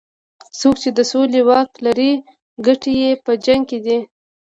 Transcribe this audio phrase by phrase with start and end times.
[0.59, 2.11] څوک چې د سولې واک لري
[2.65, 3.99] ګټې یې په جنګ کې دي.